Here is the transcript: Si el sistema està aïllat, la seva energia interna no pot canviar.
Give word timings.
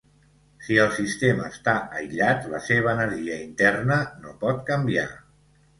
Si 0.67 0.77
el 0.85 0.89
sistema 0.95 1.45
està 1.55 1.75
aïllat, 1.99 2.49
la 2.55 2.63
seva 2.71 2.95
energia 2.99 3.39
interna 3.47 4.03
no 4.27 4.37
pot 4.47 4.67
canviar. 4.73 5.11